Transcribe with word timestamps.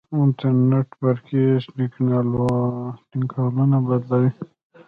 انټرنیټ 0.23 0.89
برقي 1.01 1.43
سیګنالونه 1.65 3.77
بدلوي. 3.87 4.29